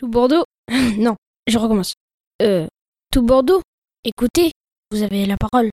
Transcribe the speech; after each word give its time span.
Tout 0.00 0.08
Bordeaux 0.08 0.44
Non, 0.96 1.14
je 1.46 1.58
recommence. 1.58 1.92
Euh, 2.40 2.66
tout 3.12 3.20
Bordeaux 3.20 3.60
Écoutez, 4.02 4.50
vous 4.90 5.02
avez 5.02 5.26
la 5.26 5.36
parole. 5.36 5.68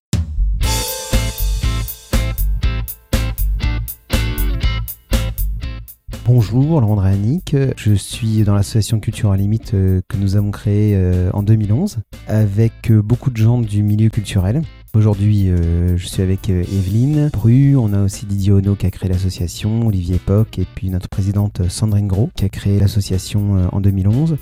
Bonjour, 6.27 6.81
Laurent 6.81 6.99
Annick. 6.99 7.55
Je 7.77 7.93
suis 7.93 8.43
dans 8.43 8.53
l'association 8.53 8.99
Culture 8.99 9.31
à 9.31 9.37
Limite 9.37 9.73
euh, 9.73 10.01
que 10.09 10.17
nous 10.17 10.35
avons 10.35 10.51
créée 10.51 10.91
euh, 10.93 11.29
en 11.31 11.41
2011 11.41 11.99
avec 12.27 12.91
euh, 12.91 13.01
beaucoup 13.01 13.31
de 13.31 13.37
gens 13.37 13.61
du 13.61 13.81
milieu 13.81 14.09
culturel. 14.09 14.61
Aujourd'hui, 14.93 15.51
je 15.95 16.07
suis 16.07 16.23
avec 16.23 16.49
Evelyne 16.49 17.29
Bru, 17.31 17.75
on 17.75 17.93
a 17.93 18.01
aussi 18.01 18.25
Didier 18.25 18.53
Ono 18.53 18.75
qui 18.75 18.87
a 18.87 18.89
créé 18.89 19.07
l'association, 19.09 19.85
Olivier 19.85 20.17
Poc 20.17 20.57
et 20.57 20.65
puis 20.73 20.89
notre 20.89 21.07
présidente 21.07 21.69
Sandrine 21.69 22.07
Gros 22.07 22.31
qui 22.35 22.45
a 22.45 22.49
créé 22.49 22.79
l'association 22.79 23.69
en 23.71 23.79
2011. 23.79 24.37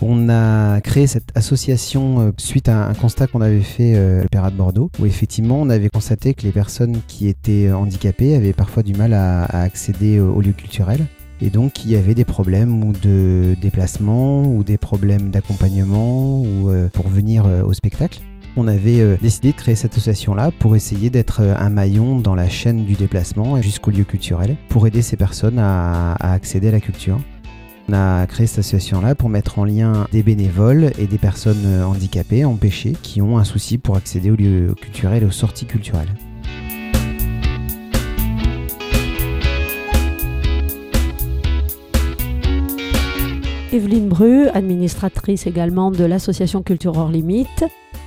On 0.00 0.28
a 0.28 0.80
créé 0.80 1.06
cette 1.06 1.36
association 1.36 2.32
suite 2.38 2.68
à 2.68 2.86
un 2.86 2.94
constat 2.94 3.26
qu'on 3.26 3.40
avait 3.40 3.60
fait 3.60 3.96
à 3.96 4.22
l'Opéra 4.22 4.50
de 4.50 4.56
Bordeaux, 4.56 4.90
où 5.00 5.06
effectivement 5.06 5.60
on 5.60 5.70
avait 5.70 5.88
constaté 5.88 6.34
que 6.34 6.42
les 6.42 6.52
personnes 6.52 7.00
qui 7.08 7.26
étaient 7.26 7.72
handicapées 7.72 8.36
avaient 8.36 8.52
parfois 8.52 8.84
du 8.84 8.94
mal 8.94 9.12
à, 9.12 9.44
accéder 9.44 10.20
aux 10.20 10.40
lieux 10.40 10.52
culturels. 10.52 11.06
Et 11.40 11.50
donc 11.50 11.84
il 11.84 11.90
y 11.90 11.96
avait 11.96 12.14
des 12.14 12.24
problèmes 12.24 12.92
de 13.02 13.56
déplacement 13.60 14.44
ou 14.44 14.62
des 14.62 14.78
problèmes 14.78 15.30
d'accompagnement 15.30 16.42
ou 16.42 16.70
pour 16.92 17.08
venir 17.08 17.46
au 17.64 17.72
spectacle 17.72 18.20
on 18.58 18.66
avait 18.66 19.00
euh, 19.00 19.16
décidé 19.22 19.52
de 19.52 19.56
créer 19.56 19.76
cette 19.76 19.92
association-là 19.92 20.50
pour 20.58 20.74
essayer 20.74 21.10
d'être 21.10 21.42
euh, 21.42 21.54
un 21.56 21.70
maillon 21.70 22.18
dans 22.18 22.34
la 22.34 22.48
chaîne 22.48 22.84
du 22.84 22.94
déplacement 22.94 23.62
jusqu'au 23.62 23.92
lieu 23.92 24.04
culturel, 24.04 24.56
pour 24.68 24.86
aider 24.86 25.00
ces 25.00 25.16
personnes 25.16 25.58
à, 25.58 26.14
accéder 26.14 26.68
à 26.68 26.72
la 26.72 26.80
culture. 26.80 27.20
On 27.90 27.94
a 27.94 28.26
créé 28.26 28.46
cette 28.46 28.58
association-là 28.58 29.14
pour 29.14 29.30
mettre 29.30 29.58
en 29.58 29.64
lien 29.64 30.06
des 30.12 30.22
bénévoles 30.22 30.92
et 30.98 31.06
des 31.06 31.16
personnes 31.16 31.64
euh, 31.64 31.84
handicapées, 31.84 32.44
empêchées, 32.44 32.94
qui 33.02 33.22
ont 33.22 33.38
un 33.38 33.44
souci 33.44 33.78
pour 33.78 33.96
accéder 33.96 34.30
aux 34.30 34.36
lieux 34.36 34.74
culturels 34.78 35.22
et 35.22 35.26
aux 35.26 35.30
sorties 35.30 35.64
culturelles. 35.64 36.12
Evelyne 43.72 44.08
Bru, 44.08 44.48
administratrice 44.48 45.46
également 45.46 45.90
de 45.90 46.04
l'association 46.04 46.62
Culture 46.62 46.98
hors 46.98 47.10
limite. 47.10 47.64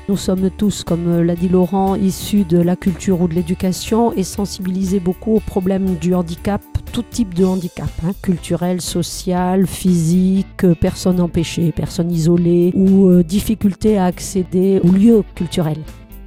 Nous 0.10 0.18
sommes 0.18 0.50
tous, 0.50 0.84
comme 0.84 1.22
l'a 1.22 1.36
dit 1.36 1.48
Laurent, 1.48 1.96
issus 1.96 2.44
de 2.44 2.58
la 2.58 2.76
culture 2.76 3.22
ou 3.22 3.28
de 3.28 3.36
l'éducation 3.36 4.12
et 4.14 4.24
sensibilisés 4.24 5.00
beaucoup 5.00 5.36
aux 5.36 5.40
problèmes 5.40 5.96
du 5.96 6.16
handicap, 6.16 6.62
tout 6.92 7.04
type 7.04 7.36
de 7.36 7.46
handicap, 7.46 7.90
hein, 8.04 8.12
culturel, 8.22 8.82
social, 8.82 9.68
physique, 9.68 10.66
personnes 10.80 11.22
empêchées, 11.22 11.72
personnes 11.72 12.12
isolées 12.12 12.72
ou 12.74 13.10
euh, 13.10 13.24
difficultés 13.24 13.98
à 13.98 14.06
accéder 14.06 14.82
aux 14.84 14.92
lieux 14.92 15.24
culturels. 15.36 15.82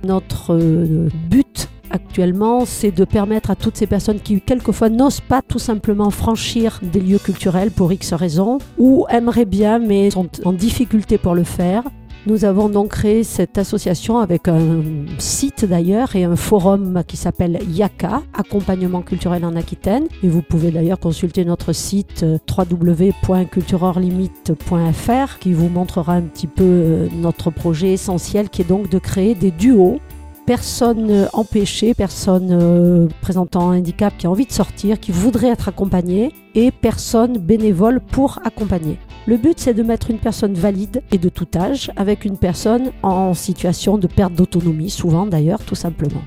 Notre 0.05 0.55
euh, 0.55 1.09
but 1.29 1.69
actuellement, 1.91 2.65
c'est 2.65 2.93
de 2.93 3.05
permettre 3.05 3.51
à 3.51 3.57
toutes 3.57 3.77
ces 3.77 3.87
personnes 3.87 4.21
qui 4.21 4.41
quelquefois 4.41 4.89
n'osent 4.89 5.21
pas 5.21 5.43
tout 5.43 5.59
simplement 5.59 6.11
franchir 6.11 6.81
des 6.83 7.01
lieux 7.01 7.19
culturels 7.19 7.71
pour 7.71 7.93
X 7.93 8.15
raisons, 8.15 8.59
ou 8.79 9.07
aimeraient 9.11 9.45
bien 9.45 9.79
mais 9.79 10.11
sont 10.11 10.29
en 10.45 10.53
difficulté 10.53 11.19
pour 11.19 11.35
le 11.35 11.45
faire, 11.45 11.83
nous 12.27 12.47
avons 12.47 12.69
donc 12.69 12.91
créé 12.91 13.23
cette 13.23 13.59
association 13.59 14.19
avec 14.19 14.49
un 14.49 14.83
site 15.19 15.67
d'ailleurs 15.67 16.17
et 16.17 16.25
un 16.25 16.35
forum 16.37 17.05
qui 17.07 17.19
s'appelle 17.19 17.59
YACA, 17.69 18.23
Accompagnement 18.33 19.03
culturel 19.03 19.45
en 19.45 19.55
Aquitaine. 19.57 20.07
Et 20.23 20.29
vous 20.29 20.41
pouvez 20.41 20.71
d'ailleurs 20.71 20.99
consulter 20.99 21.45
notre 21.45 21.73
site 21.73 22.23
euh, 22.23 22.39
www.cultureurlimite.fr 22.49 25.39
qui 25.39 25.53
vous 25.53 25.69
montrera 25.69 26.15
un 26.15 26.23
petit 26.23 26.47
peu 26.47 26.65
euh, 26.65 27.09
notre 27.15 27.51
projet 27.51 27.93
essentiel 27.93 28.49
qui 28.49 28.63
est 28.63 28.69
donc 28.69 28.89
de 28.89 28.99
créer 28.99 29.35
des 29.35 29.51
duos 29.51 30.01
personnes 30.47 31.29
empêchées, 31.33 31.95
personnes 31.95 32.51
euh, 32.53 33.09
présentant 33.21 33.71
un 33.71 33.79
handicap 33.79 34.15
qui 34.17 34.27
a 34.27 34.31
envie 34.31 34.47
de 34.47 34.53
sortir, 34.53 35.01
qui 35.01 35.13
voudraient 35.13 35.49
être 35.49 35.69
accompagnées, 35.69 36.33
et 36.55 36.71
personnes 36.71 37.39
bénévoles 37.39 38.01
pour 38.01 38.41
accompagner. 38.45 38.99
Le 39.27 39.37
but, 39.37 39.59
c'est 39.59 39.75
de 39.75 39.83
mettre 39.83 40.11
une 40.11 40.19
personne 40.19 40.55
valide 40.55 41.03
et 41.11 41.19
de 41.19 41.29
tout 41.29 41.49
âge 41.57 41.91
avec 41.97 42.25
une 42.25 42.37
personne 42.37 42.93
en 43.03 43.35
situation 43.35 43.99
de 43.99 44.07
perte 44.07 44.35
d'autonomie, 44.35 44.91
souvent 44.91 45.27
d'ailleurs, 45.27 45.65
tout 45.65 45.75
simplement. 45.75 46.23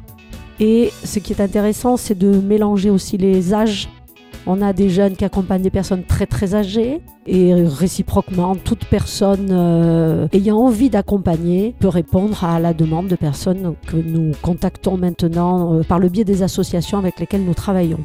Et 0.59 0.91
ce 1.03 1.19
qui 1.19 1.33
est 1.33 1.41
intéressant, 1.41 1.97
c'est 1.97 2.17
de 2.17 2.39
mélanger 2.39 2.89
aussi 2.89 3.17
les 3.17 3.53
âges 3.53 3.89
on 4.47 4.61
a 4.61 4.73
des 4.73 4.89
jeunes 4.89 5.15
qui 5.15 5.25
accompagnent 5.25 5.61
des 5.61 5.69
personnes 5.69 6.03
très 6.03 6.25
très 6.25 6.55
âgées 6.55 7.01
et 7.27 7.53
réciproquement, 7.53 8.55
toute 8.55 8.85
personne 8.85 9.49
euh, 9.51 10.27
ayant 10.31 10.57
envie 10.57 10.89
d'accompagner 10.89 11.75
peut 11.79 11.89
répondre 11.89 12.43
à 12.45 12.59
la 12.59 12.73
demande 12.73 13.07
de 13.07 13.17
personnes 13.17 13.75
que 13.85 13.97
nous 13.97 14.31
contactons 14.41 14.97
maintenant 14.97 15.73
euh, 15.73 15.83
par 15.83 15.99
le 15.99 16.07
biais 16.07 16.23
des 16.23 16.43
associations 16.43 16.97
avec 16.97 17.19
lesquelles 17.19 17.43
nous 17.43 17.53
travaillons. 17.53 17.99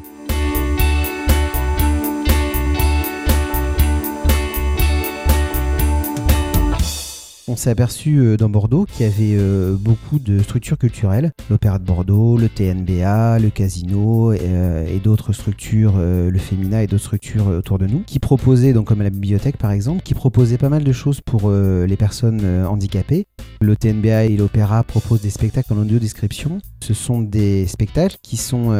On 7.49 7.57
s'est 7.57 7.69
aperçu 7.69 8.19
euh, 8.19 8.37
dans 8.37 8.47
Bordeaux 8.47 8.85
qu'il 8.85 9.05
y 9.05 9.09
avait 9.09 9.35
euh, 9.37 9.75
beaucoup 9.75 10.17
de 10.17 10.39
structures 10.39 10.77
culturelles, 10.77 11.33
l'Opéra 11.49 11.77
de 11.77 11.83
Bordeaux, 11.83 12.37
le 12.37 12.47
TNBA, 12.47 13.37
le 13.39 13.49
Casino 13.49 14.31
euh, 14.31 14.87
et, 14.87 14.99
d'autres 14.99 15.33
structures, 15.33 15.97
le 15.97 16.37
Femina 16.39 16.83
et 16.83 16.87
d'autres 16.87 17.03
structures 17.03 17.47
autour 17.47 17.79
de 17.79 17.87
nous, 17.87 18.03
qui 18.05 18.19
proposaient, 18.19 18.71
donc 18.71 18.87
comme 18.87 19.01
la 19.01 19.09
bibliothèque 19.09 19.57
par 19.57 19.71
exemple, 19.71 20.03
qui 20.03 20.13
proposaient 20.13 20.57
pas 20.57 20.69
mal 20.69 20.85
de 20.85 20.91
choses 20.93 21.19
pour 21.19 21.51
les 21.51 21.97
personnes 21.97 22.65
handicapées. 22.65 23.27
Le 23.59 23.75
TNBA 23.75 24.25
et 24.25 24.37
l'Opéra 24.37 24.83
proposent 24.83 25.21
des 25.21 25.29
spectacles 25.29 25.73
en 25.73 25.77
audio 25.77 25.99
description. 25.99 26.59
Ce 26.81 26.93
sont 26.93 27.21
des 27.21 27.67
spectacles 27.67 28.17
qui 28.21 28.37
sont 28.37 28.71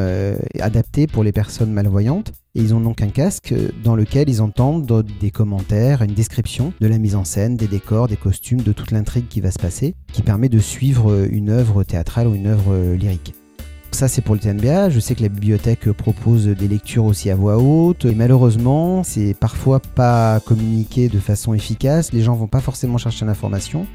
adaptés 0.59 1.07
pour 1.07 1.24
les 1.24 1.31
personnes 1.31 1.72
malvoyantes 1.74 2.31
et 2.56 2.62
ils 2.62 2.75
ont 2.75 2.80
donc 2.80 3.02
un 3.02 3.09
casque 3.09 3.53
dans 3.84 3.96
lequel 3.96 4.30
ils 4.30 4.41
entendent 4.41 5.06
des 5.19 5.31
commentaires, 5.31 6.02
une 6.03 6.14
description 6.14 6.72
de 6.80 6.88
la 6.88 7.00
mise 7.00 7.16
en 7.16 7.24
scène, 7.24 7.58
des 7.58 7.68
décors, 7.68 8.08
des 8.08 8.18
costumes, 8.18 8.62
de 8.62 8.72
toute 8.74 8.91
l'intrigue 8.91 9.28
qui 9.28 9.41
va 9.41 9.52
se 9.52 9.59
passer, 9.59 9.96
qui 10.12 10.22
permet 10.22 10.50
de 10.50 10.59
suivre 10.59 11.28
une 11.31 11.50
œuvre 11.50 11.84
théâtrale 11.84 12.28
ou 12.28 12.36
une 12.36 12.47
œuvre 12.47 12.94
lyrique. 12.94 13.34
Ça, 13.94 14.08
c'est 14.08 14.22
pour 14.22 14.34
le 14.34 14.42
TNBA. 14.42 14.90
Je 14.90 15.00
sais 15.00 15.13
que 15.13 15.22
la 15.22 15.30
bibliothèque 15.30 15.92
propose 15.92 16.47
des 16.47 16.68
lectures 16.68 17.06
aussi 17.06 17.30
à 17.30 17.36
voix 17.36 17.59
haute. 17.59 18.06
Et 18.06 18.16
malheureusement, 18.16 19.03
c'est 19.03 19.36
parfois 19.36 19.80
pas 19.80 20.40
communiqué 20.40 21.09
de 21.09 21.19
façon 21.19 21.53
efficace. 21.53 22.12
Les 22.12 22.22
gens 22.22 22.36
vont 22.36 22.47
pas 22.47 22.59
forcément 22.59 22.97
chercher 22.97 23.24
l'information. 23.25 23.86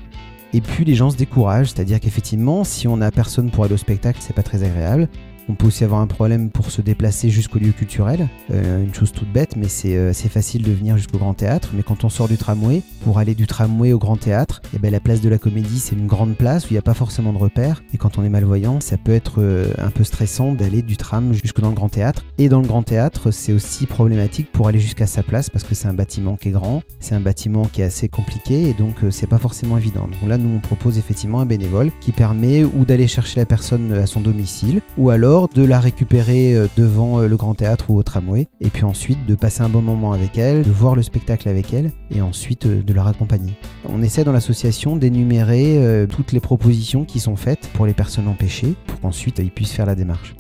Et 0.53 0.61
puis 0.61 0.85
les 0.85 0.95
gens 0.95 1.11
se 1.11 1.17
découragent, 1.17 1.73
c'est-à-dire 1.73 1.99
qu'effectivement, 1.99 2.63
si 2.65 2.89
on 2.89 2.97
n'a 2.97 3.11
personne 3.11 3.51
pour 3.51 3.65
aller 3.65 3.75
au 3.75 3.79
spectacle, 3.79 4.21
c'est 4.23 4.35
pas 4.35 4.45
très 4.45 4.63
agréable. 4.63 5.09
On 5.51 5.55
peut 5.55 5.67
aussi 5.67 5.83
avoir 5.83 6.01
un 6.01 6.07
problème 6.07 6.51
pour 6.51 6.71
se 6.71 6.83
déplacer 6.83 7.31
jusqu'au 7.31 7.59
lieu 7.59 7.73
culturel. 7.73 8.29
Euh, 8.51 8.85
une 8.85 8.93
chose 8.93 9.13
toute 9.13 9.33
bête, 9.33 9.57
mais 9.57 9.69
c'est 9.69 9.97
euh, 9.97 10.13
facile 10.13 10.63
de 10.63 10.73
venir 10.73 10.99
jusqu'au 10.99 11.17
Grand 11.17 11.33
Théâtre. 11.33 11.71
Mais 11.73 11.83
quand 11.83 12.05
on 12.05 12.11
sort 12.11 12.29
du 12.29 12.37
tramway, 12.37 12.83
pour 13.03 13.19
aller 13.19 13.35
du 13.35 13.47
tramway 13.47 13.95
au 13.95 13.99
Grand 13.99 14.19
Théâtre, 14.19 14.61
eh 14.75 14.79
ben, 14.79 14.93
la 14.93 15.01
place 15.01 15.23
de 15.23 15.29
la 15.31 15.39
Comédie, 15.39 15.79
c'est 15.79 15.97
une 15.97 16.07
grande 16.07 16.37
place 16.37 16.67
où 16.67 16.69
il 16.71 16.73
n'y 16.75 16.79
a 16.79 16.83
pas 16.83 16.93
forcément 16.93 17.33
de 17.33 17.39
repères. 17.39 17.83
Et 17.95 17.97
quand 17.97 18.19
on 18.19 18.25
est 18.25 18.29
malvoyant, 18.29 18.81
ça 18.81 18.99
peut 18.99 19.13
être 19.13 19.37
euh, 19.39 19.73
un 19.79 19.89
peu 19.89 20.05
stressant 20.05 20.53
d'aller 20.53 20.83
du 20.83 20.99
tram 20.99 21.33
jusque 21.33 21.61
dans 21.61 21.71
le 21.71 21.75
Grand 21.75 21.89
Théâtre. 21.89 22.27
Et 22.37 22.51
dans 22.51 22.61
le 22.61 22.67
Grand 22.67 22.83
Théâtre, 22.83 23.31
c'est 23.31 23.55
aussi 23.55 23.87
problématique 23.87 24.53
pour 24.53 24.69
aller 24.69 24.81
jusqu'à 24.81 25.07
sa 25.07 25.23
place 25.23 25.49
parce 25.49 25.65
que 25.65 25.75
c'est 25.75 25.89
un 25.89 25.95
bâtiment 25.95 26.37
qui 26.37 26.49
est 26.49 26.53
grand, 26.53 26.83
c'est 27.01 27.15
un 27.15 27.21
bâtiment 27.21 27.65
qui 27.65 27.81
est 27.81 27.85
assez 27.85 28.09
compliqué 28.09 28.69
et 28.69 28.75
donc 28.75 28.97
c'est 29.11 29.27
pas 29.27 29.39
forcément 29.39 29.79
évident. 29.79 30.09
Donc 30.09 30.29
là, 30.29 30.37
nous, 30.37 30.55
on 30.55 30.61
propose 30.61 30.99
effectivement 30.99 31.41
un 31.41 31.47
bénévole 31.47 31.91
qui 32.01 32.13
permet 32.13 32.65
ou 32.65 32.85
d'aller 32.85 33.07
chercher 33.07 33.41
la 33.41 33.47
personne 33.47 33.93
à 33.93 34.07
son 34.07 34.21
domicile 34.21 34.83
ou 34.99 35.11
alors 35.11 35.38
de 35.47 35.65
la 35.65 35.79
récupérer 35.79 36.57
euh, 36.57 36.67
devant 36.77 37.21
euh, 37.21 37.29
le 37.29 37.37
grand 37.37 37.55
théâtre 37.55 37.91
ou 37.91 37.97
au 37.97 38.03
tramway, 38.03 38.49
et 38.61 38.71
puis 38.71 38.85
ensuite 38.85 39.25
de 39.27 39.37
passer 39.37 39.63
un 39.63 39.69
bon 39.69 39.83
moment 39.83 40.13
avec 40.13 40.37
elle, 40.37 40.65
de 40.65 40.71
voir 40.71 40.97
le 40.97 41.03
spectacle 41.03 41.49
avec 41.49 41.73
elle, 41.73 41.93
et 42.11 42.21
ensuite 42.21 42.67
euh, 42.67 42.83
de 42.83 42.93
la 42.93 43.05
raccompagner. 43.05 43.57
On 43.89 44.03
essaie 44.03 44.25
dans 44.25 44.33
l'association 44.33 44.97
d'énumérer 44.97 46.07
toutes 46.11 46.33
les 46.33 46.41
propositions 46.41 47.05
qui 47.05 47.21
sont 47.21 47.37
faites 47.37 47.69
pour 47.75 47.87
les 47.87 47.95
personnes 47.95 48.27
empêchées, 48.27 48.75
pour 48.87 49.01
qu'ensuite 49.01 49.39
ils 49.39 49.51
puissent 49.51 49.73
faire 49.73 49.87
la 49.87 49.95
démarche. 49.95 50.35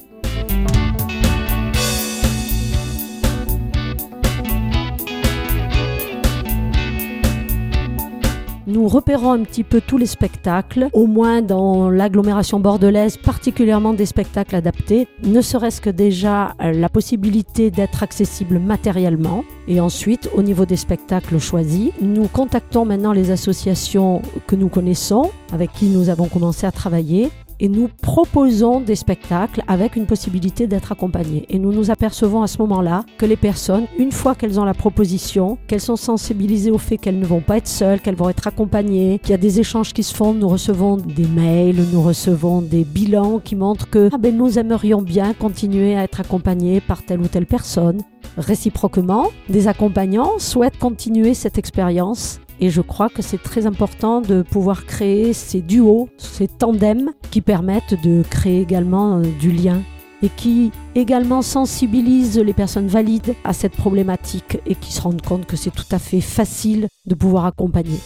Nous 8.79 8.87
repérons 8.87 9.33
un 9.33 9.43
petit 9.43 9.65
peu 9.65 9.81
tous 9.81 9.99
les 9.99 10.07
spectacles, 10.07 10.89
au 10.93 11.09
moins 11.09 11.43
dans 11.43 11.91
l'agglomération 11.91 12.61
bordelaise, 12.61 13.17
particulièrement 13.17 13.93
des 13.93 14.07
spectacles 14.07 14.55
adaptés, 14.55 15.09
ne 15.25 15.41
serait-ce 15.41 15.81
que 15.81 15.91
déjà 15.91 16.55
euh, 16.63 16.71
la 16.71 16.89
possibilité 16.89 17.73
d'être 17.73 18.05
accessible 18.05 18.61
matériellement. 18.61 19.43
Et 19.67 19.81
ensuite, 19.81 20.31
au 20.33 20.43
niveau 20.43 20.65
des 20.65 20.77
spectacles 20.77 21.41
choisis, 21.41 21.91
nous 22.01 22.29
contactons 22.29 22.85
maintenant 22.85 23.13
les 23.13 23.33
associations 23.33 24.23
que 24.47 24.55
nous 24.55 24.69
connaissons, 24.69 25.33
avec 25.53 25.73
qui 25.73 25.87
nous 25.87 26.09
avons 26.09 26.29
commencé 26.29 26.65
à 26.65 26.71
travailler, 26.71 27.31
et 27.61 27.69
nous 27.69 27.89
proposons 28.03 28.81
des 28.81 28.97
spectacles 28.97 29.63
avec 29.67 29.97
une 29.97 30.07
possibilité 30.07 30.67
d'être 30.67 30.93
accompagnées. 30.93 31.47
Et 31.49 31.59
nous 31.59 31.73
nous 31.73 31.91
apercevons 31.91 32.43
à 32.43 32.47
ce 32.47 32.59
moment-là 32.59 33.05
que 33.17 33.27
les 33.27 33.37
personnes, 33.37 33.87
une 33.99 34.13
fois 34.13 34.35
qu'elles 34.35 34.61
ont 34.61 34.65
la 34.65 34.75
proposition, 34.75 35.59
qu'elles 35.67 35.81
sont 35.81 35.97
sensibilisées 35.97 36.71
au 36.71 36.79
fait 36.79 36.99
qu'elles 36.99 37.19
ne 37.19 37.27
vont 37.27 37.41
pas 37.41 37.59
être 37.59 37.69
seules, 37.69 38.01
qu'elles 38.01 38.17
vont 38.17 38.29
être 38.29 38.47
accompagnées, 38.47 39.19
qu'il 39.19 39.31
y 39.31 39.35
a 39.35 39.39
des 39.39 39.61
échanges 39.61 39.93
qui 39.93 40.03
se 40.03 40.15
font, 40.15 40.35
nous 40.35 40.49
recevons 40.49 40.97
des 40.97 41.27
mails, 41.27 41.85
nous 41.93 42.03
recevons 42.03 42.63
des 42.63 42.85
bilans 42.85 43.41
qui 43.41 43.57
montrent 43.57 43.89
que 43.91 44.09
ah 44.13 44.19
ben, 44.19 44.37
nous 44.37 44.59
aimerions 44.59 45.03
bien 45.03 45.35
continuer 45.35 45.97
à 45.97 46.05
être 46.05 46.21
accompagnés 46.21 46.81
par 46.81 47.03
telle 47.03 47.21
ou 47.21 47.29
telle 47.29 47.47
personne. 47.47 48.03
Réciproquement, 48.37 49.29
des 49.49 49.69
accompagnants 49.69 50.39
souhaitent 50.39 50.79
continuer 50.79 51.35
cette 51.35 51.59
expérience 51.59 52.41
et 52.61 52.71
je 52.71 52.81
crois 52.81 53.09
que 53.09 53.23
c'est 53.23 53.43
très 53.43 53.67
important 53.67 54.21
de 54.21 54.43
pouvoir 54.43 54.87
créer 54.87 55.33
ces 55.33 55.61
duos, 55.61 56.09
ces 56.19 56.49
tandems 56.49 57.13
qui 57.31 57.41
permettent 57.41 58.01
de 58.03 58.23
créer 58.29 58.61
également 58.61 59.19
euh, 59.19 59.23
du 59.41 59.51
lien 59.51 59.83
et 60.23 60.29
qui 60.29 60.73
également 60.95 61.43
sensibilisent 61.43 62.39
les 62.39 62.53
personnes 62.53 62.89
valides 62.89 63.35
à 63.45 63.53
cette 63.53 63.77
problématique 63.77 64.59
et 64.67 64.75
qui 64.75 64.93
se 64.93 65.01
rendent 65.01 65.23
compte 65.23 65.47
que 65.47 65.57
c'est 65.57 65.71
tout 65.71 65.85
à 65.93 65.99
fait 65.99 66.21
facile 66.21 66.89
de 67.07 67.15
pouvoir 67.15 67.47
accompagner. 67.47 67.99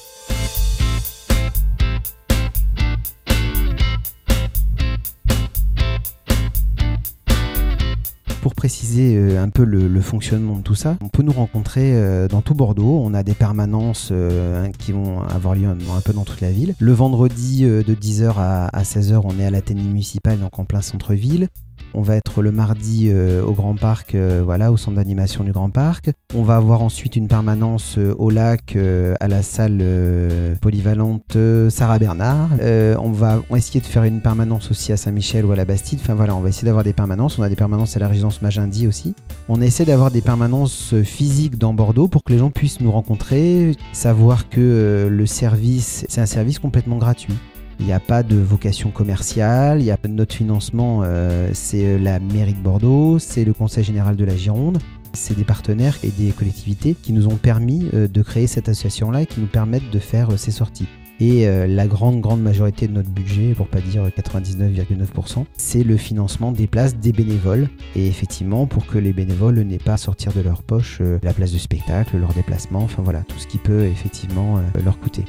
Préciser 8.72 9.16
euh, 9.18 9.42
un 9.42 9.50
peu 9.50 9.64
le, 9.64 10.00
fonctionnement 10.00 10.56
de 10.56 10.62
tout 10.62 10.74
ça, 10.74 10.96
on 11.02 11.08
peut 11.08 11.22
nous 11.22 11.32
rencontrer 11.32 11.92
euh, 11.92 12.26
dans 12.26 12.40
tout 12.40 12.54
Bordeaux. 12.54 13.02
On 13.04 13.12
a 13.12 13.22
des 13.22 13.34
permanences 13.34 14.08
euh, 14.12 14.66
qui 14.78 14.92
vont 14.92 15.20
avoir 15.20 15.54
lieu 15.54 15.66
un 15.68 16.00
peu 16.02 16.14
dans 16.14 16.24
toute 16.24 16.40
la 16.40 16.50
ville. 16.50 16.74
Le 16.78 16.92
vendredi 16.92 17.64
de 17.64 17.82
10h 17.82 18.32
à 18.38 18.82
16h, 18.82 19.20
on 19.24 19.38
est 19.38 19.44
à 19.44 19.50
l'Athénée 19.50 19.82
municipale, 19.82 20.40
donc 20.40 20.58
en 20.58 20.64
plein 20.64 20.80
centre-ville. 20.80 21.48
On 21.94 22.00
va 22.00 22.16
être 22.16 22.40
le 22.40 22.52
mardi 22.52 23.08
euh, 23.10 23.44
au 23.44 23.52
Grand 23.52 23.74
Parc, 23.74 24.14
euh, 24.14 24.40
voilà, 24.44 24.72
au 24.72 24.76
centre 24.76 24.96
d'animation 24.96 25.44
du 25.44 25.52
Grand 25.52 25.68
Parc. 25.68 26.10
On 26.34 26.42
va 26.42 26.56
avoir 26.56 26.82
ensuite 26.82 27.16
une 27.16 27.28
permanence 27.28 27.98
euh, 27.98 28.14
au 28.18 28.30
lac, 28.30 28.76
à 29.20 29.28
la 29.28 29.42
salle 29.42 29.82
polyvalente 30.60 31.36
Sarah 31.68 31.98
Bernard. 31.98 32.50
on 32.60 33.10
va 33.10 33.42
essayer 33.54 33.80
de 33.80 33.86
faire 33.86 34.04
une 34.04 34.20
permanence 34.20 34.70
aussi 34.70 34.92
à 34.92 34.96
Saint-Michel 34.96 35.44
ou 35.44 35.52
à 35.52 35.56
la 35.56 35.64
Bastide. 35.64 35.98
Enfin 36.02 36.14
voilà, 36.14 36.34
on 36.34 36.40
va 36.40 36.48
essayer 36.48 36.66
d'avoir 36.66 36.84
des 36.84 36.92
permanences. 36.92 37.38
On 37.38 37.42
a 37.42 37.48
des 37.48 37.56
permanences 37.56 37.96
à 37.96 38.00
la 38.00 38.08
résidence 38.08 38.42
Magendie 38.42 38.86
aussi. 38.86 39.14
On 39.48 39.60
essaie 39.60 39.84
d'avoir 39.84 40.10
des 40.10 40.22
permanences 40.22 40.94
physiques 41.02 41.58
dans 41.58 41.74
Bordeaux 41.74 42.08
pour 42.08 42.24
que 42.24 42.32
les 42.32 42.38
gens 42.38 42.50
puissent 42.50 42.80
nous 42.80 42.92
rencontrer, 42.92 43.76
savoir 43.92 44.48
que 44.48 45.08
le 45.10 45.26
service, 45.26 46.06
c'est 46.08 46.20
un 46.20 46.26
service 46.26 46.58
complètement 46.58 46.96
gratuit. 46.96 47.34
Il 47.82 47.86
n'y 47.86 47.92
a 47.92 47.98
pas 47.98 48.22
de 48.22 48.36
vocation 48.36 48.92
commerciale, 48.92 49.80
il 49.80 49.86
y 49.86 49.90
a 49.90 49.98
notre 50.08 50.36
financement, 50.36 51.00
euh, 51.02 51.50
c'est 51.52 51.84
euh, 51.84 51.98
la 51.98 52.20
mairie 52.20 52.54
de 52.54 52.60
Bordeaux, 52.60 53.18
c'est 53.18 53.44
le 53.44 53.52
Conseil 53.52 53.82
général 53.82 54.14
de 54.14 54.24
la 54.24 54.36
Gironde, 54.36 54.78
c'est 55.14 55.36
des 55.36 55.42
partenaires 55.42 55.98
et 56.04 56.10
des 56.10 56.30
collectivités 56.30 56.94
qui 56.94 57.12
nous 57.12 57.26
ont 57.26 57.34
permis 57.34 57.88
euh, 57.92 58.06
de 58.06 58.22
créer 58.22 58.46
cette 58.46 58.68
association-là 58.68 59.22
et 59.22 59.26
qui 59.26 59.40
nous 59.40 59.48
permettent 59.48 59.90
de 59.90 59.98
faire 59.98 60.38
ces 60.38 60.52
sorties. 60.52 60.86
Et 61.18 61.46
la 61.68 61.86
grande, 61.86 62.20
grande 62.20 62.42
majorité 62.42 62.88
de 62.88 62.92
notre 62.94 63.10
budget, 63.10 63.54
pour 63.54 63.68
pas 63.68 63.80
dire 63.80 64.04
99,9%, 64.08 65.44
c'est 65.56 65.84
le 65.84 65.96
financement 65.96 66.50
des 66.50 66.66
places 66.66 66.96
des 66.96 67.12
bénévoles. 67.12 67.68
Et 67.94 68.08
effectivement, 68.08 68.66
pour 68.66 68.86
que 68.86 68.98
les 68.98 69.12
bénévoles 69.12 69.60
n'aient 69.60 69.78
pas 69.78 69.92
à 69.92 69.98
sortir 69.98 70.32
de 70.32 70.40
leur 70.40 70.64
poche 70.64 71.00
la 71.22 71.32
place 71.32 71.52
de 71.52 71.58
spectacle, 71.58 72.16
leur 72.16 72.32
déplacement, 72.32 72.80
enfin 72.80 73.02
voilà, 73.04 73.20
tout 73.20 73.38
ce 73.38 73.46
qui 73.46 73.58
peut 73.58 73.84
effectivement 73.84 74.60
leur 74.84 74.98
coûter. 74.98 75.24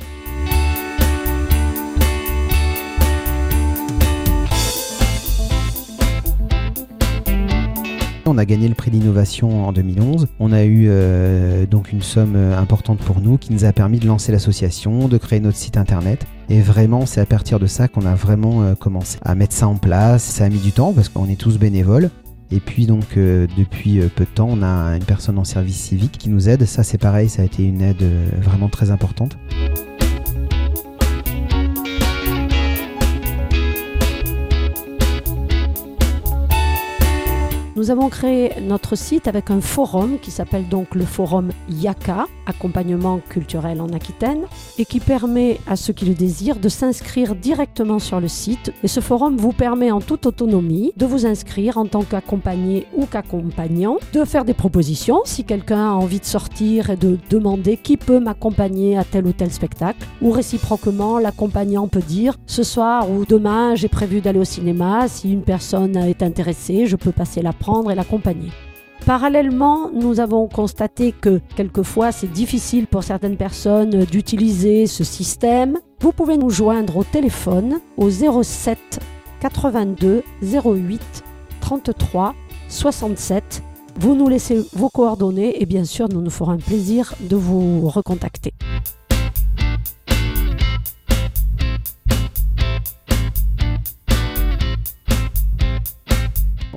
On 8.34 8.40
a 8.40 8.46
gagné 8.46 8.68
le 8.68 8.74
prix 8.74 8.90
d'innovation 8.90 9.68
en 9.68 9.72
2011. 9.72 10.28
On 10.40 10.52
a 10.52 10.64
eu 10.64 10.88
euh, 10.88 11.68
donc 11.68 11.92
une 11.92 12.02
somme 12.02 12.36
euh, 12.36 12.58
importante 12.58 12.98
pour 12.98 13.22
nous 13.22 13.38
qui 13.38 13.54
nous 13.54 13.64
a 13.64 13.72
permis 13.72 14.00
de 14.00 14.08
lancer 14.08 14.32
l'association, 14.32 15.08
de 15.08 15.20
créer 15.20 15.40
notre 15.40 15.58
site 15.58 15.78
internet. 15.78 16.26
Et 16.50 16.60
vraiment, 16.60 17.06
c'est 17.06 17.22
à 17.22 17.28
partir 17.28 17.60
de 17.60 17.68
ça 17.68 17.88
qu'on 17.88 18.08
a 18.08 18.16
vraiment 18.16 18.64
euh, 18.64 18.74
commencé 18.74 19.20
à 19.22 19.36
mettre 19.36 19.54
ça 19.54 19.68
en 19.68 19.76
place. 19.76 20.24
Ça 20.24 20.46
a 20.46 20.50
mis 20.50 20.58
du 20.58 20.72
temps 20.72 20.94
parce 20.94 21.10
qu'on 21.10 21.30
est 21.30 21.40
tous 21.40 21.60
bénévoles. 21.60 22.10
Et 22.50 22.60
puis 22.60 22.88
donc 22.88 23.16
depuis 23.16 24.00
peu 24.16 24.26
de 24.26 24.30
temps, 24.30 24.48
on 24.52 24.62
a 24.62 24.96
une 24.96 25.04
personne 25.04 25.40
en 25.40 25.44
service 25.44 25.78
civique 25.78 26.20
qui 26.20 26.30
nous 26.30 26.50
aide. 26.50 26.66
Ça 26.66 26.84
c'est 26.84 27.00
pareil, 27.00 27.28
ça 27.28 27.42
a 27.42 27.46
été 27.46 27.64
une 27.64 27.82
aide 27.82 28.04
vraiment 28.42 28.70
très 28.70 28.92
importante. 28.92 29.38
Nous 37.84 37.92
avons 37.92 38.08
créé 38.08 38.54
notre 38.62 38.96
site 38.96 39.28
avec 39.28 39.52
un 39.52 39.60
forum 39.60 40.18
qui 40.18 40.32
s'appelle 40.32 40.70
donc 40.70 40.96
le 40.96 41.04
forum 41.04 41.50
Yaka, 41.68 42.28
accompagnement 42.46 43.20
culturel 43.28 43.82
en 43.82 43.90
Aquitaine, 43.90 44.46
et 44.78 44.86
qui 44.86 45.02
permet 45.02 45.60
à 45.68 45.76
ceux 45.76 45.92
qui 45.92 46.06
le 46.06 46.14
désirent 46.14 46.62
de 46.62 46.70
s'inscrire 46.70 47.36
directement 47.36 48.00
sur 48.00 48.22
le 48.22 48.30
site. 48.30 48.72
Et 48.84 48.88
ce 48.88 49.02
forum 49.02 49.36
vous 49.36 49.52
permet 49.52 49.92
en 49.92 50.00
toute 50.00 50.26
autonomie 50.26 50.94
de 50.96 51.06
vous 51.06 51.26
inscrire 51.26 51.78
en 51.78 51.86
tant 51.86 52.04
qu'accompagné 52.04 52.88
ou 52.96 53.06
qu'accompagnant, 53.06 53.98
de 54.14 54.24
faire 54.24 54.46
des 54.46 54.54
propositions. 54.54 55.20
Si 55.26 55.44
quelqu'un 55.44 55.90
a 55.90 55.94
envie 55.96 56.22
de 56.22 56.26
sortir 56.26 56.90
et 56.90 56.96
de 56.96 57.18
demander 57.30 57.76
qui 57.76 57.98
peut 57.98 58.22
m'accompagner 58.22 58.98
à 58.98 59.04
tel 59.04 59.28
ou 59.28 59.34
tel 59.34 59.52
spectacle, 59.52 60.08
ou 60.22 60.32
réciproquement 60.32 61.20
l'accompagnant 61.20 61.90
peut 61.90 62.00
dire 62.00 62.38
ce 62.46 62.64
soir 62.64 63.12
ou 63.12 63.26
demain 63.26 63.76
j'ai 63.76 63.90
prévu 63.90 64.22
d'aller 64.22 64.40
au 64.40 64.46
cinéma, 64.46 65.10
si 65.10 65.34
une 65.34 65.42
personne 65.42 65.98
est 65.98 66.24
intéressée, 66.24 66.86
je 66.86 66.96
peux 66.96 67.12
passer 67.12 67.42
la 67.42 67.52
prendre 67.52 67.73
et 67.90 67.96
l'accompagner. 67.96 68.52
Parallèlement, 69.06 69.90
nous 69.92 70.22
avons 70.22 70.48
constaté 70.48 71.12
que 71.12 71.42
quelquefois 71.56 72.12
c'est 72.14 72.32
difficile 72.32 72.88
pour 72.88 73.04
certaines 73.04 73.36
personnes 73.36 74.06
d'utiliser 74.06 74.88
ce 74.88 75.04
système. 75.04 75.80
Vous 76.00 76.14
pouvez 76.14 76.38
nous 76.38 76.50
joindre 76.50 76.98
au 76.98 77.04
téléphone 77.04 77.80
au 77.98 78.10
07 78.10 78.78
82 79.42 80.24
08 80.42 81.24
33 81.60 82.34
67. 82.70 83.64
Vous 84.00 84.16
nous 84.16 84.30
laissez 84.30 84.66
vos 84.74 84.90
coordonnées 84.90 85.62
et 85.62 85.66
bien 85.66 85.84
sûr 85.84 86.08
nous 86.08 86.22
nous 86.22 86.32
ferons 86.32 86.52
un 86.52 86.58
plaisir 86.58 87.14
de 87.20 87.36
vous 87.36 87.90
recontacter. 87.90 88.54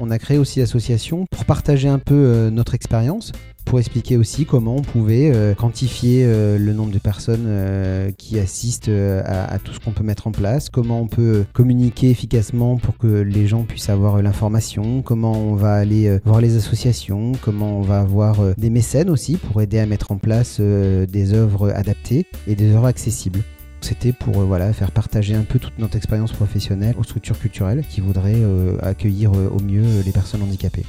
On 0.07 0.11
a 0.13 0.21
créé 0.21 0.39
aussi 0.39 0.61
l'association 0.61 1.27
pour 1.33 1.45
partager 1.45 1.89
un 1.89 1.99
peu 1.99 2.15
euh, 2.15 2.49
notre 2.49 2.77
expérience, 2.77 3.33
pour 3.65 3.81
expliquer 3.81 4.17
aussi 4.17 4.47
comment 4.47 4.77
on 4.77 4.83
pouvait 4.83 5.33
euh, 5.35 5.53
quantifier 5.53 6.23
euh, 6.25 6.59
le 6.59 6.73
nombre 6.73 6.93
de 6.93 7.01
personnes 7.01 8.13
qui 8.17 8.39
assistent 8.39 8.89
à, 8.89 9.59
tout 9.59 9.73
ce 9.73 9.81
qu'on 9.81 9.91
peut 9.91 10.05
mettre 10.05 10.29
en 10.29 10.31
place, 10.31 10.71
comment 10.71 11.01
on 11.01 11.09
peut 11.09 11.45
communiquer 11.53 12.11
efficacement 12.11 12.77
pour 12.77 12.97
que 12.99 13.09
les 13.09 13.49
gens 13.49 13.65
puissent 13.65 13.91
avoir 13.91 14.23
l'information, 14.23 15.03
comment 15.03 15.33
on 15.33 15.57
va 15.57 15.75
aller 15.75 16.21
voir 16.25 16.41
les 16.41 16.57
associations, 16.57 17.33
comment 17.41 17.79
on 17.79 17.83
va 17.83 17.99
avoir 17.99 18.55
des 18.57 18.71
mécènes 18.71 19.11
aussi 19.11 19.37
pour 19.37 19.61
aider 19.61 19.81
à 19.81 19.87
mettre 19.87 20.13
en 20.13 20.19
place 20.19 20.61
des 20.61 21.35
œuvres 21.35 21.71
adaptées 21.71 22.27
et 22.47 22.55
des 22.55 22.73
œuvres 22.73 22.87
accessibles. 22.87 23.43
C'était 23.89 24.13
pour 24.13 24.41
euh, 24.41 24.45
voilà, 24.45 24.73
faire 24.73 24.91
partager 24.91 25.37
un 25.37 25.45
peu 25.45 25.61
toute 25.61 25.79
notre 25.79 25.95
expérience 25.95 26.33
professionnelle 26.33 26.97
aux 26.99 27.05
structures 27.05 27.39
culturelles 27.39 27.85
qui 27.89 28.01
voudraient 28.01 28.33
euh, 28.35 28.77
accueillir 28.83 29.31
euh, 29.33 29.49
au 29.49 29.63
mieux 29.63 30.03
les 30.05 30.11
personnes 30.11 30.43
handicapées. 30.43 30.83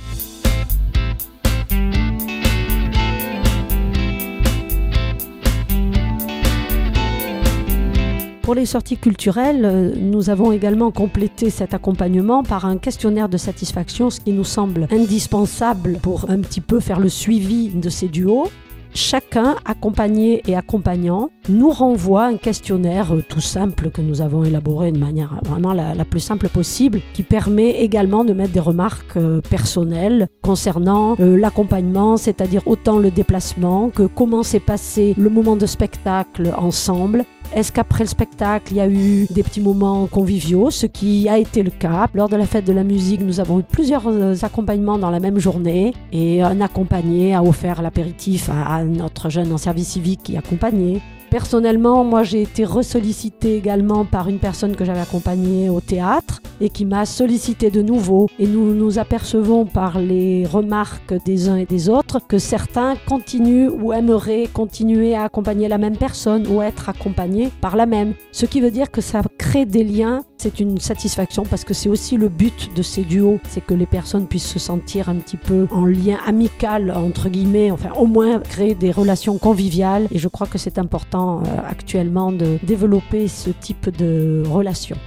Pour 8.42 8.56
les 8.56 8.66
sorties 8.66 8.98
culturelles, 8.98 9.94
nous 10.00 10.32
avons 10.32 10.52
également 10.52 10.90
complété 10.90 11.52
cet 11.52 11.76
accompagnement 11.76 12.42
par 12.42 12.66
un 12.66 12.80
questionnaire 12.80 13.30
de 13.30 13.38
satisfaction, 13.38 14.10
ce 14.10 14.22
qui 14.22 14.32
nous 14.32 14.44
semble 14.44 14.88
indispensable 14.90 16.00
pour 16.02 16.32
un 16.32 16.40
petit 16.40 16.62
peu 16.62 16.80
faire 16.80 17.00
le 17.00 17.10
suivi 17.10 17.70
de 17.70 17.90
ces 17.90 18.08
duos 18.08 18.50
chacun, 18.94 19.56
accompagné 19.66 20.42
et 20.48 20.56
accompagnant, 20.56 21.30
nous 21.50 21.70
renvoie 21.70 22.26
un 22.26 22.38
questionnaire 22.38 23.14
euh, 23.14 23.24
tout 23.28 23.42
simple 23.42 23.90
que 23.90 24.02
nous 24.02 24.22
avons 24.22 24.44
élaboré 24.44 24.92
de 24.92 24.98
manière 24.98 25.40
vraiment 25.44 25.74
la, 25.74 25.94
plus 26.06 26.20
simple 26.20 26.50
possible, 26.50 27.02
qui 27.14 27.24
permet 27.24 27.82
également 27.82 28.24
de 28.24 28.34
mettre 28.34 28.54
des 28.54 28.60
remarques 28.60 29.18
euh, 29.18 29.42
personnelles 29.42 30.28
concernant 30.42 31.16
euh, 31.20 31.38
l'accompagnement, 31.38 32.18
c'est-à-dire 32.18 32.62
autant 32.68 33.00
le 33.00 33.12
déplacement 33.12 33.90
que 33.90 34.04
comment 34.04 34.44
s'est 34.44 34.60
passé 34.60 35.14
le 35.18 35.30
moment 35.30 35.56
de 35.56 35.66
spectacle 35.66 36.54
ensemble, 36.58 37.26
est-ce 37.54 37.72
qu'après 37.72 38.04
le 38.04 38.10
spectacle, 38.10 38.72
il 38.72 38.78
y 38.78 38.82
a 38.82 38.88
eu 38.88 39.26
des 39.30 39.44
petits 39.44 39.62
moments 39.62 40.08
conviviaux, 40.08 40.72
ce 40.72 40.86
qui 40.86 41.28
a 41.30 41.38
été 41.38 41.64
le 41.64 41.72
cas. 41.72 42.08
Lors 42.14 42.30
de 42.30 42.36
la 42.36 42.46
fête 42.46 42.66
de 42.66 42.74
la 42.74 42.84
musique, 42.84 43.22
nous 43.22 43.40
avons 43.40 43.60
eu 43.60 43.64
plusieurs 43.64 44.08
euh, 44.08 44.36
accompagnements 44.42 44.98
dans 44.98 45.10
la 45.10 45.20
même 45.20 45.40
journée 45.40 45.94
et 46.12 46.42
un 46.42 46.62
accompagné 46.62 47.34
a 47.34 47.44
offert 47.44 47.82
l'apéritif 47.82 48.50
à 48.50 48.84
notre 48.84 49.30
jeune 49.30 49.52
en 49.52 49.58
service 49.58 49.90
civique 49.90 50.22
qui 50.24 50.38
accompagnait. 50.38 51.02
Personnellement, 51.30 52.04
moi 52.06 52.24
j'ai 52.24 52.42
été 52.42 52.64
ressollicitée 52.64 53.58
également 53.58 54.06
par 54.06 54.30
une 54.30 54.40
personne 54.40 54.76
que 54.76 54.86
j'avais 54.86 55.02
accompagnée 55.02 55.70
au 55.70 55.82
théâtre 55.82 56.42
et 56.62 56.70
qui 56.70 56.86
m'a 56.86 57.06
sollicité 57.06 57.70
de 57.70 57.82
nouveau. 57.82 58.28
Et 58.40 58.48
nous 58.48 58.74
nous 58.74 58.98
apercevons 58.98 59.66
par 59.66 60.00
les 60.00 60.46
remarques 60.46 61.14
des 61.26 61.50
uns 61.50 61.58
et 61.58 61.66
des 61.66 61.90
autres 61.90 62.20
que 62.26 62.38
certains 62.38 62.96
continuent 63.08 63.70
ou 63.70 63.94
aimeraient 63.94 64.48
continuer 64.52 65.16
à 65.16 65.24
accompagner 65.24 65.68
la 65.68 65.78
même 65.78 65.98
personne 65.98 66.48
ou 66.48 66.62
être 66.62 66.90
accompagnés 66.90 67.52
par 67.62 67.76
la 67.76 67.86
même. 67.86 68.14
Ce 68.32 68.46
qui 68.46 68.62
veut 68.62 68.72
dire 68.72 68.90
que 68.90 69.02
ça 69.02 69.22
crée 69.38 69.66
des 69.66 69.84
liens. 69.84 70.24
C'est 70.40 70.60
une 70.60 70.80
satisfaction 70.80 71.44
parce 71.44 71.64
que 71.64 71.74
c'est 71.74 71.90
aussi 71.90 72.16
le 72.16 72.30
but 72.30 72.72
de 72.76 72.84
ces 72.84 73.04
duos, 73.04 73.40
c'est 73.50 73.66
que 73.66 73.74
les 73.74 73.88
personnes 73.88 74.28
puissent 74.28 74.48
se 74.48 74.60
sentir 74.60 75.10
un 75.10 75.16
petit 75.16 75.36
peu 75.36 75.68
en 75.72 75.86
lien 75.86 76.20
amical 76.28 76.92
entre 76.92 77.30
guillemets, 77.30 77.72
enfin 77.72 77.90
au 77.98 78.06
moins 78.06 78.40
créer 78.40 78.76
des 78.76 78.92
relations 78.92 79.40
conviviales. 79.40 80.08
Et 80.12 80.20
je 80.20 80.28
crois 80.28 80.46
que 80.46 80.60
c'est 80.60 80.78
important 80.78 81.42
euh, 81.42 81.48
actuellement 81.68 82.32
de 82.32 82.60
développer 82.62 83.28
ce 83.28 83.50
type 83.50 83.90
de 83.98 84.44
relations. 84.48 84.98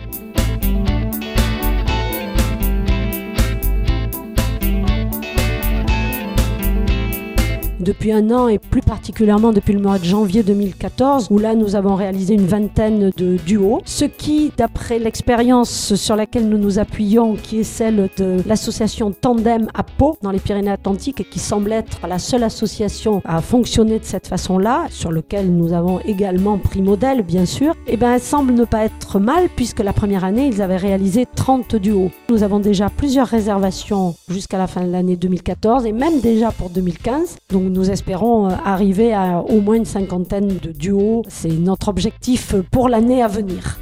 Depuis 7.91 8.13
un 8.13 8.31
an 8.31 8.47
et 8.47 8.61
plus 8.61 8.83
particulièrement 8.83 9.53
depuis 9.53 9.73
le 9.73 9.81
mois 9.81 9.99
de 9.99 10.05
janvier 10.05 10.45
2014 10.45 11.27
où 11.31 11.41
là 11.41 11.57
nous 11.57 11.75
avons 11.75 11.97
réalisé 11.97 12.35
une 12.35 12.47
vingtaine 12.47 13.11
de 13.17 13.37
duos. 13.45 13.81
Ce 13.85 14.05
qui, 14.05 14.53
d'après 14.57 15.01
l'expérience 15.01 15.97
sur 15.97 16.15
laquelle 16.15 16.49
nous 16.49 16.57
nous 16.57 16.79
appuyons, 16.79 17.35
qui 17.35 17.59
est 17.59 17.65
celle 17.65 18.09
de 18.17 18.37
l'association 18.47 19.11
Tandem 19.11 19.67
à 19.75 19.83
Pau 19.83 20.17
dans 20.23 20.31
les 20.31 20.39
Pyrénées-Atlantiques 20.39 21.21
et 21.21 21.25
qui 21.25 21.41
semble 21.41 21.73
être 21.73 22.07
la 22.07 22.21
seule 22.21 22.45
association 22.45 23.23
à 23.25 23.41
fonctionner 23.41 23.99
de 23.99 24.05
cette 24.05 24.29
façon-là, 24.29 24.87
sur 24.91 25.11
lequel 25.11 25.51
nous 25.51 25.73
avons 25.73 25.99
également 26.01 26.59
pris 26.59 26.83
modèle 26.83 27.23
bien 27.23 27.45
sûr, 27.45 27.73
et 27.89 27.95
eh 27.95 27.97
ben 27.97 28.13
elle 28.13 28.21
semble 28.21 28.55
ne 28.55 28.65
pas 28.65 28.85
être 28.85 29.19
mal 29.19 29.49
puisque 29.57 29.81
la 29.81 29.93
première 29.93 30.23
année 30.23 30.47
ils 30.47 30.63
avaient 30.63 30.77
réalisé 30.77 31.27
30 31.35 31.75
duos. 31.75 32.13
Nous 32.29 32.45
avons 32.45 32.61
déjà 32.61 32.89
plusieurs 32.89 33.27
réservations 33.27 34.15
jusqu'à 34.29 34.59
la 34.59 34.69
fin 34.69 34.85
de 34.85 34.93
l'année 34.93 35.17
2014 35.17 35.87
et 35.87 35.93
même 35.93 36.21
déjà 36.21 36.53
pour 36.53 36.71
2015. 36.71 37.37
Donc 37.51 37.80
espérons 37.85 38.51
euh, 38.51 38.55
arriver 38.65 39.13
à 39.13 39.39
au 39.41 39.61
moins 39.61 39.77
une 39.77 39.85
cinquantaine 39.85 40.59
de 40.59 40.73
duos. 40.73 41.23
C'est 41.29 41.49
notre 41.49 41.89
objectif 41.89 42.55
pour 42.71 42.89
l'année 42.89 43.23
à 43.23 43.29
venir. 43.29 43.79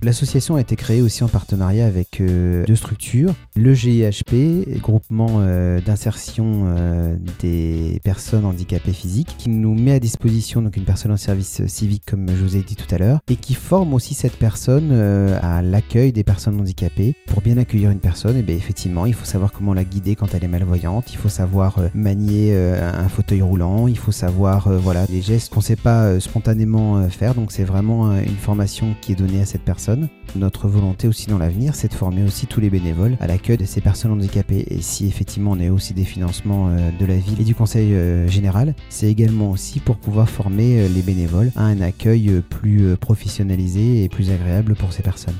L'association 0.00 0.54
a 0.54 0.60
été 0.60 0.76
créée 0.76 1.02
aussi 1.02 1.24
en 1.24 1.28
partenariat 1.28 1.84
avec 1.84 2.20
euh, 2.20 2.64
deux 2.66 2.76
structures, 2.76 3.34
le 3.56 3.74
GIHP, 3.74 4.80
groupement 4.80 5.38
euh, 5.40 5.80
d'insertion 5.80 6.66
euh, 6.66 7.16
des 7.40 8.00
personnes 8.04 8.44
handicapées 8.44 8.92
physiques, 8.92 9.34
qui 9.38 9.48
nous 9.48 9.74
met 9.74 9.90
à 9.90 9.98
disposition 9.98 10.62
donc 10.62 10.76
une 10.76 10.84
personne 10.84 11.10
en 11.10 11.16
service 11.16 11.66
civique 11.66 12.04
comme 12.06 12.28
je 12.28 12.44
vous 12.44 12.56
ai 12.56 12.60
dit 12.60 12.76
tout 12.76 12.94
à 12.94 12.98
l'heure, 12.98 13.18
et 13.28 13.34
qui 13.34 13.54
forme 13.54 13.92
aussi 13.92 14.14
cette 14.14 14.36
personne 14.36 14.92
à 14.92 15.62
l'accueil 15.62 16.12
des 16.12 16.22
personnes 16.22 16.60
handicapées. 16.60 17.16
Pour 17.26 17.42
bien 17.42 17.58
accueillir 17.58 17.90
une 17.90 17.98
personne, 17.98 18.36
eh 18.38 18.42
bien 18.42 18.54
effectivement, 18.54 19.04
il 19.04 19.14
faut 19.14 19.24
savoir 19.24 19.50
comment 19.50 19.74
la 19.74 19.82
guider 19.82 20.14
quand 20.14 20.32
elle 20.32 20.44
est 20.44 20.48
malvoyante, 20.48 21.12
il 21.12 21.16
faut 21.16 21.28
savoir 21.28 21.80
manier 21.94 22.56
un 22.56 23.08
fauteuil 23.08 23.42
roulant, 23.42 23.88
il 23.88 23.98
faut 23.98 24.12
savoir 24.12 24.70
voilà 24.70 25.06
les 25.10 25.22
gestes 25.22 25.52
qu'on 25.52 25.60
ne 25.60 25.64
sait 25.64 25.76
pas 25.76 26.20
spontanément 26.20 27.08
faire. 27.08 27.34
Donc 27.34 27.50
c'est 27.50 27.64
vraiment 27.64 28.12
une 28.16 28.36
formation 28.36 28.94
qui 29.00 29.12
est 29.12 29.16
donnée 29.16 29.42
à 29.42 29.46
cette 29.46 29.62
personne 29.62 29.88
notre 30.36 30.68
volonté 30.68 31.08
aussi 31.08 31.28
dans 31.28 31.38
l'avenir, 31.38 31.74
c'est 31.74 31.88
de 31.88 31.94
former 31.94 32.22
aussi 32.22 32.46
tous 32.46 32.60
les 32.60 32.70
bénévoles 32.70 33.16
à 33.20 33.26
l'accueil 33.26 33.56
de 33.56 33.64
ces 33.64 33.80
personnes 33.80 34.12
handicapées. 34.12 34.64
Et 34.68 34.80
si 34.82 35.06
effectivement 35.06 35.52
on 35.52 35.60
a 35.60 35.70
aussi 35.70 35.94
des 35.94 36.04
financements 36.04 36.68
euh, 36.68 36.90
de 36.98 37.06
la 37.06 37.16
ville 37.16 37.40
et 37.40 37.44
du 37.44 37.54
conseil 37.54 37.94
euh, 37.94 38.28
général, 38.28 38.74
c'est 38.88 39.08
également 39.08 39.50
aussi 39.50 39.80
pour 39.80 39.96
pouvoir 39.96 40.28
former 40.28 40.80
euh, 40.80 40.88
les 40.88 41.02
bénévoles 41.02 41.52
à 41.56 41.64
un 41.64 41.80
accueil 41.80 42.42
plus 42.48 42.96
professionnalisé 42.96 44.04
et 44.04 44.08
plus 44.08 44.30
agréable 44.30 44.74
pour 44.74 44.92
ces 44.92 45.02
personnes. 45.02 45.36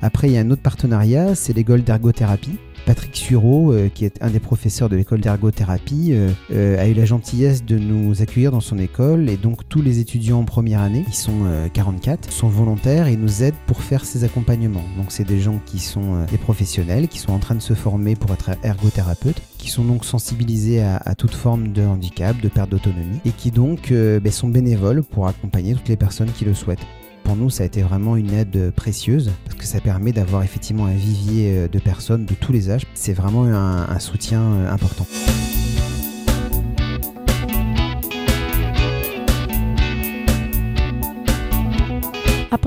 Après, 0.00 0.28
il 0.28 0.34
y 0.34 0.38
a 0.38 0.40
un 0.40 0.50
autre 0.50 0.62
partenariat, 0.62 1.34
c'est 1.34 1.52
l'école 1.52 1.82
d'ergothérapie 1.82 2.58
Patrick 2.88 3.14
Sureau, 3.14 3.74
euh, 3.74 3.90
qui 3.92 4.06
est 4.06 4.16
un 4.22 4.30
des 4.30 4.40
professeurs 4.40 4.88
de 4.88 4.96
l'école 4.96 5.20
d'ergothérapie, 5.20 6.12
euh, 6.12 6.30
euh, 6.50 6.82
a 6.82 6.86
eu 6.86 6.94
la 6.94 7.04
gentillesse 7.04 7.62
de 7.62 7.76
nous 7.76 8.22
accueillir 8.22 8.50
dans 8.50 8.62
son 8.62 8.78
école 8.78 9.28
et 9.28 9.36
donc 9.36 9.68
tous 9.68 9.82
les 9.82 9.98
étudiants 9.98 10.38
en 10.38 10.44
première 10.46 10.80
année, 10.80 11.04
ils 11.06 11.12
sont 11.12 11.44
44, 11.74 12.32
sont 12.32 12.48
volontaires 12.48 13.06
et 13.06 13.16
nous 13.16 13.42
aident 13.42 13.58
pour 13.66 13.82
faire 13.82 14.06
ces 14.06 14.24
accompagnements. 14.24 14.84
Donc 14.96 15.08
c'est 15.10 15.24
des 15.24 15.38
gens 15.38 15.60
qui 15.66 15.80
sont 15.80 16.24
des 16.30 16.38
professionnels, 16.38 17.08
qui 17.08 17.18
sont 17.18 17.32
en 17.32 17.38
train 17.38 17.56
de 17.56 17.60
se 17.60 17.74
former 17.74 18.16
pour 18.16 18.32
être 18.32 18.52
ergothérapeutes, 18.62 19.42
qui 19.58 19.68
sont 19.68 19.84
donc 19.84 20.06
sensibilisés 20.06 20.80
à, 20.80 21.14
toute 21.14 21.34
forme 21.34 21.72
de 21.72 21.82
handicap, 21.82 22.40
de 22.40 22.48
perte 22.48 22.70
d'autonomie 22.70 23.20
et 23.26 23.32
qui 23.32 23.50
donc 23.50 23.92
ben, 23.92 24.32
sont 24.32 24.48
bénévoles 24.48 25.02
pour 25.02 25.28
accompagner 25.28 25.74
toutes 25.74 25.88
les 25.88 25.96
personnes 25.96 26.32
qui 26.32 26.46
le 26.46 26.54
souhaitent 26.54 26.86
pour 27.28 27.36
nous, 27.36 27.50
ça 27.50 27.62
a 27.62 27.66
été 27.66 27.82
vraiment 27.82 28.16
une 28.16 28.32
aide 28.32 28.72
précieuse 28.74 29.30
parce 29.44 29.54
que 29.56 29.66
ça 29.66 29.82
permet 29.82 30.12
d'avoir 30.12 30.44
effectivement 30.44 30.86
un 30.86 30.94
vivier 30.94 31.58
euh, 31.58 31.68
de 31.68 31.78
personnes 31.78 32.24
de 32.24 32.32
tous 32.32 32.52
les 32.52 32.70
âges. 32.70 32.86
C'est 32.94 33.12
vraiment 33.12 33.44
un, 33.44 33.98
soutien 33.98 34.40
euh, 34.40 34.72
important. 34.72 35.06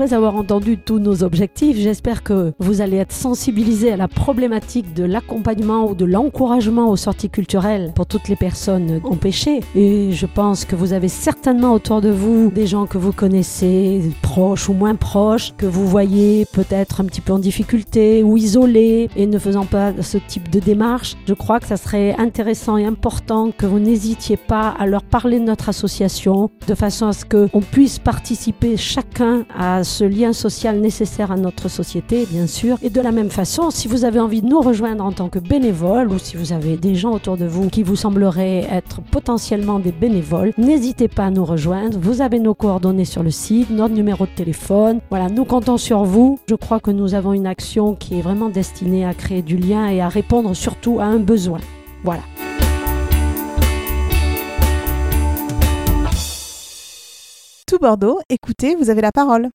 Après 0.02 0.16
avoir 0.16 0.34
entendu 0.34 0.78
tous 0.78 0.98
nos 0.98 1.22
objectifs, 1.22 1.76
j'espère 1.76 2.24
que 2.24 2.54
vous 2.58 2.80
allez 2.80 2.96
être 2.96 3.12
sensibilisés 3.12 3.92
à 3.92 3.96
la 3.96 4.08
problématique 4.08 4.94
de 4.94 5.04
l'accompagnement 5.04 5.88
ou 5.88 5.94
de 5.94 6.04
l'encouragement 6.04 6.90
aux 6.90 6.96
sorties 6.96 7.30
culturelles 7.30 7.92
pour 7.94 8.06
toutes 8.06 8.26
les 8.26 8.34
personnes 8.34 9.00
empêchées. 9.04 9.60
Et 9.76 10.10
je 10.10 10.26
pense 10.26 10.64
que 10.64 10.74
vous 10.74 10.92
avez 10.92 11.06
certainement 11.06 11.72
autour 11.72 12.00
de 12.00 12.08
vous 12.08 12.50
des 12.50 12.66
gens 12.66 12.86
que 12.86 12.98
vous 12.98 13.12
connaissez, 13.12 14.10
proches 14.22 14.68
ou 14.68 14.72
moins 14.72 14.96
proches, 14.96 15.52
que 15.56 15.66
vous 15.66 15.86
voyez 15.86 16.46
peut-être 16.46 17.00
un 17.00 17.04
petit 17.04 17.20
peu 17.20 17.34
en 17.34 17.38
difficulté 17.38 18.24
ou 18.24 18.36
isolés 18.36 19.08
et 19.14 19.28
ne 19.28 19.38
faisant 19.38 19.66
pas 19.66 19.92
ce 20.02 20.18
type 20.18 20.50
de 20.50 20.58
démarche. 20.58 21.14
Je 21.28 21.34
crois 21.34 21.60
que 21.60 21.68
ça 21.68 21.76
serait 21.76 22.16
intéressant 22.18 22.76
et 22.76 22.86
important 22.86 23.52
que 23.56 23.66
vous 23.66 23.78
n'hésitiez 23.78 24.36
pas 24.36 24.74
à 24.80 24.86
leur 24.86 25.04
parler 25.04 25.38
de 25.38 25.44
notre 25.44 25.68
association 25.68 26.50
de 26.66 26.74
façon 26.74 27.06
à 27.06 27.12
ce 27.12 27.24
qu'on 27.24 27.60
puisse 27.60 28.00
participer 28.00 28.76
chacun 28.76 29.44
à 29.56 29.84
ce 29.92 30.04
lien 30.04 30.32
social 30.32 30.80
nécessaire 30.80 31.30
à 31.30 31.36
notre 31.36 31.68
société, 31.68 32.26
bien 32.26 32.46
sûr. 32.46 32.78
Et 32.82 32.90
de 32.90 33.00
la 33.00 33.12
même 33.12 33.30
façon, 33.30 33.70
si 33.70 33.88
vous 33.88 34.04
avez 34.04 34.18
envie 34.18 34.40
de 34.40 34.48
nous 34.48 34.60
rejoindre 34.60 35.04
en 35.04 35.12
tant 35.12 35.28
que 35.28 35.38
bénévole 35.38 36.10
ou 36.10 36.18
si 36.18 36.36
vous 36.36 36.52
avez 36.52 36.76
des 36.76 36.94
gens 36.94 37.12
autour 37.12 37.36
de 37.36 37.44
vous 37.44 37.68
qui 37.68 37.82
vous 37.82 37.94
sembleraient 37.94 38.66
être 38.70 39.02
potentiellement 39.02 39.78
des 39.78 39.92
bénévoles, 39.92 40.54
n'hésitez 40.56 41.08
pas 41.08 41.26
à 41.26 41.30
nous 41.30 41.44
rejoindre. 41.44 41.98
Vous 42.00 42.22
avez 42.22 42.38
nos 42.38 42.54
coordonnées 42.54 43.04
sur 43.04 43.22
le 43.22 43.30
site, 43.30 43.68
notre 43.70 43.94
numéro 43.94 44.24
de 44.24 44.30
téléphone. 44.34 45.00
Voilà, 45.10 45.28
nous 45.28 45.44
comptons 45.44 45.76
sur 45.76 46.04
vous. 46.04 46.38
Je 46.48 46.54
crois 46.54 46.80
que 46.80 46.90
nous 46.90 47.14
avons 47.14 47.34
une 47.34 47.46
action 47.46 47.94
qui 47.94 48.18
est 48.18 48.22
vraiment 48.22 48.48
destinée 48.48 49.04
à 49.04 49.12
créer 49.12 49.42
du 49.42 49.58
lien 49.58 49.88
et 49.88 50.00
à 50.00 50.08
répondre 50.08 50.54
surtout 50.54 51.00
à 51.00 51.04
un 51.04 51.18
besoin. 51.18 51.58
Voilà. 52.02 52.22
Tout 57.72 57.78
Bordeaux, 57.78 58.20
écoutez, 58.28 58.74
vous 58.74 58.90
avez 58.90 59.00
la 59.00 59.12
parole. 59.12 59.50